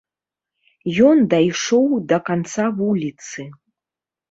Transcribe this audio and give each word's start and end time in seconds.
Ён 1.09 1.21
дайшоў 1.35 1.85
да 2.13 2.17
канца 2.31 2.65
вуліцы. 2.81 3.49